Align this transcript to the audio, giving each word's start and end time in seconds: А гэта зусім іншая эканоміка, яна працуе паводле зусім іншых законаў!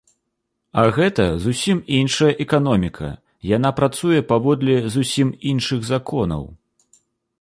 А 0.83 0.83
гэта 0.97 1.25
зусім 1.43 1.77
іншая 1.97 2.29
эканоміка, 2.45 3.09
яна 3.51 3.69
працуе 3.81 4.19
паводле 4.33 4.75
зусім 4.97 5.33
іншых 5.51 5.79
законаў! 5.95 6.43